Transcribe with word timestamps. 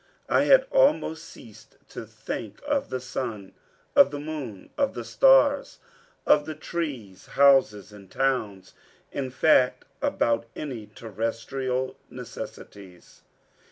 I 0.29 0.45
had 0.45 0.65
almost 0.71 1.23
ceased 1.23 1.77
to 1.89 2.07
think 2.07 2.59
of 2.67 2.89
the 2.89 2.99
sun, 2.99 3.53
of 3.95 4.09
the 4.09 4.17
moon, 4.19 4.71
of 4.75 4.95
the 4.95 5.03
stars, 5.03 5.77
of 6.25 6.47
the 6.47 6.55
trees, 6.55 7.27
houses, 7.37 7.93
and 7.93 8.09
towns; 8.09 8.73
in 9.11 9.29
fact, 9.29 9.85
about 10.01 10.47
any 10.55 10.87
terrestrial 10.87 11.97
necessities. 12.09 13.21